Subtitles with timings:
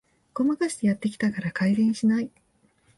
[0.33, 2.31] ごまかしてやってきたから改善しない